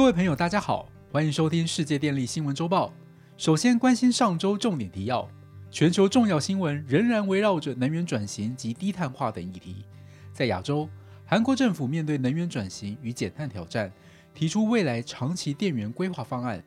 [0.00, 2.90] 各位朋友，大家好，欢迎收听世界电力新闻周报。
[3.36, 5.28] 首先关心上周重点提要：
[5.70, 9.84] 全球重要新闻仍然围绕着能源转型及低碳化等议题。
[10.32, 10.88] 在亚洲，
[11.26, 13.92] 韩国政府面对能源转型与减碳挑战，
[14.32, 16.64] 提出未来长期电源规划方案。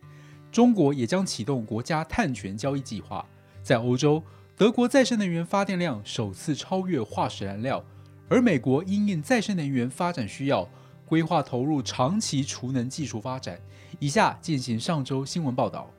[0.51, 3.25] 中国也将启动国家碳权交易计划。
[3.63, 4.21] 在欧洲，
[4.55, 7.83] 德国再生能源发电量首次超越化石燃料，
[8.29, 10.69] 而美国因应再生能源发展需要。
[11.05, 13.59] 规划投入长期储能技术发展。
[13.99, 15.89] 以下进行上周新闻报道：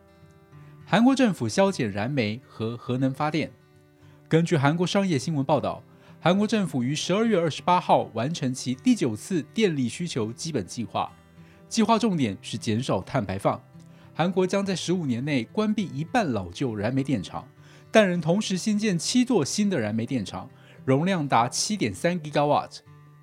[0.85, 3.51] 韩国政府削减燃煤和核能发电。
[4.29, 5.83] 根据韩国商业新闻报道，
[6.21, 11.13] 韩国政府于十二月二十八号完成其第九次电力需求基本计划，
[11.69, 13.63] 计划重点是减少碳排放。
[14.15, 17.47] 韩国将在十五年内关闭一半老旧燃煤电厂，
[17.91, 20.49] 但仍同时新建七座新的燃煤电厂，
[20.85, 22.79] 容量达七点三 gigawatt。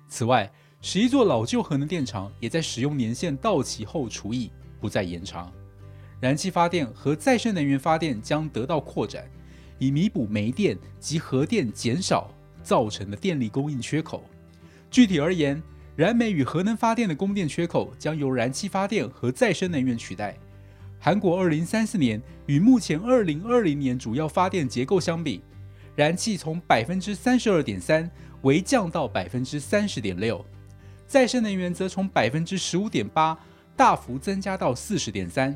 [0.08, 0.52] 此外，
[0.84, 5.50] 十一座老旧核能电厂也在使用年限到期后除役，不再延长。
[6.18, 9.24] 燃气发电和再生能源发电将得到扩展，
[9.78, 12.28] 以弥补煤电及核电减少
[12.64, 14.24] 造成的电力供应缺口。
[14.90, 15.62] 具体而言，
[15.94, 20.36] 燃煤与核能发电的供电缺口将由燃气发电和再生能源取代。
[20.98, 25.42] 韩国二零三四年与目前二零二零年主要发电结构相比，
[25.94, 28.10] 燃气从百分之三十二点三
[28.42, 30.44] 为降到百分之三十点六。
[31.12, 33.38] 再生能源则从百分之十五点八
[33.76, 35.54] 大幅增加到四十点三，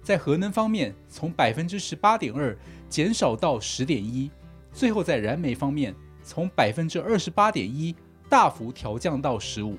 [0.00, 2.56] 在核能方面从百分之十八点二
[2.88, 4.30] 减少到十点一，
[4.72, 7.92] 最后在燃煤方面从百分之二十八点一
[8.28, 9.76] 大幅调降到十五。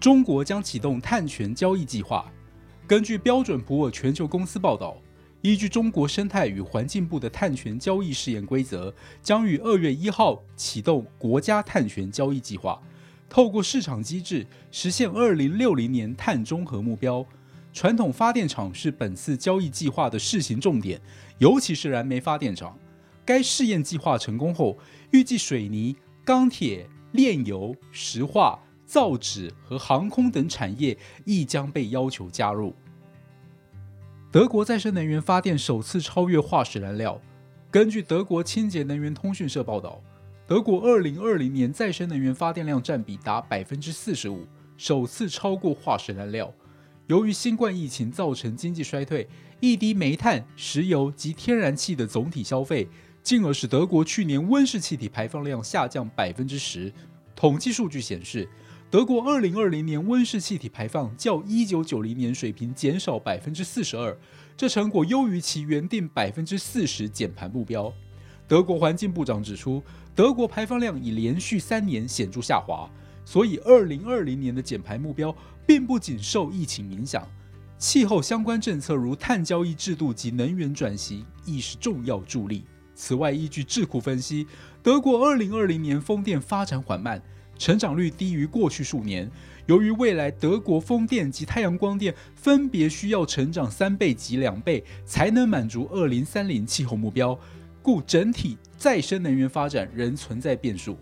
[0.00, 2.28] 中国将启动碳权交易计划。
[2.88, 4.96] 根据标准普尔全球公司报道，
[5.42, 12.82] 依据中国生态与环境部的碳权交易试验规则，将于二月一号启动国家碳权交易计划。
[13.32, 17.24] 透过市场机制实现二零六零年碳中和目标。
[17.72, 21.00] 传统发电厂是本次交易计划的试行重点，
[21.38, 22.78] 尤其是燃煤发电厂。
[23.24, 24.76] 该试验计划成功后，
[25.12, 30.94] 预计水泥、钢铁、炼油、石化、造纸和航空等产业
[31.24, 32.74] 亦将被要求加入。
[34.30, 37.18] 德国再生能源发电首次超越化石燃料。
[37.70, 40.02] 根据德国清洁能源通讯社报道。
[40.44, 44.44] 德国二零二零年再生能源发电量占比达百分之四十五，
[44.76, 46.52] 首次超过化石燃料。
[47.06, 49.28] 由于新冠疫情造成经济衰退，
[49.60, 52.88] 一滴煤炭、石油及天然气的总体消费，
[53.22, 56.92] 进而使德国去年温室气体排放量下降百分之十。
[57.36, 58.48] 统计数据显示，
[58.90, 64.18] 德国二零二零年温室气体排放较一九九零年水平减少百分之四十二，
[64.56, 67.92] 这成果优于其原定百分之四十减排目标。
[68.48, 69.82] 德国环境部长指出，
[70.14, 72.90] 德国排放量已连续三年显著下滑，
[73.24, 75.34] 所以二零二零年的减排目标
[75.66, 77.26] 并不仅受疫情影响，
[77.78, 82.64] 气候相关政策如碳交易制度及能源转型亦是重要助力。
[82.94, 84.46] 此外，依据智库分析，
[84.82, 87.22] 德国二零二零年风电发展缓慢，
[87.56, 89.30] 成长率低于过去数年。
[89.66, 97.38] 由于未来德国风电及太阳光电分别需要成长三倍及两倍，才能满足二零三零气候目标。
[97.82, 100.96] 故整体再生能源发展仍存在变数。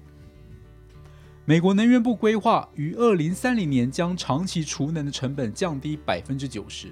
[1.44, 6.88] 美国能源部规划于二零三零年将长期储能的成本降低百分之九十。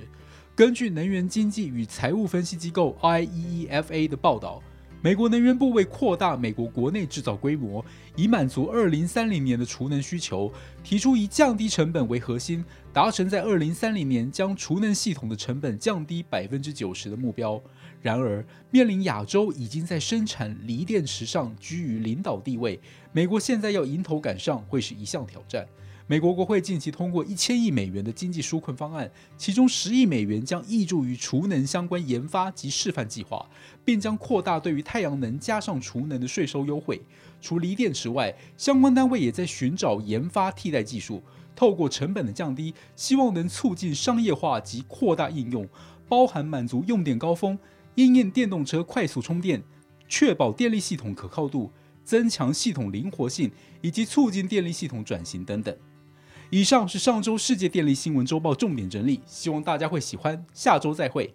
[0.54, 4.62] 根据能源经济与财务分析机构 IEEFA 的报道。
[5.00, 7.84] 美国能源部为扩大美国国内制造规模，
[8.16, 17.62] 以满足二零三零年的储能需求，提出以降低成本为核心，达成在二零三零年将储能系统的成本降低百分之九十的目标。
[18.02, 22.80] 然而，面临亚洲已经在生产锂电池上居于领导地位，
[23.12, 25.64] 美国现在要迎头赶上，会是一项挑战。
[26.10, 33.46] 美国国会近期通过一千亿美元的经济纾困方案，其中十亿美元将挹注于储能相关研发及示范计划，
[33.84, 37.02] 并将扩大对于太阳能加上储能的税收优惠。
[37.42, 41.22] 除锂电池外，相关单位也在寻找研发替代技术，
[41.54, 45.68] 透过成本的降低，希望能促进商业化及扩大应用，
[46.08, 47.58] 包含满足用电高峰、
[47.96, 49.62] 应用电动车快速充电、
[50.08, 51.70] 确保电力系统可靠度、
[52.02, 53.52] 增强系统灵活性
[53.82, 55.76] 以及促进电力系统转型等等。
[56.50, 60.42] 以上是上周世界电力新闻周报重点整理，希望大家会喜欢。
[60.54, 61.34] 下周再会。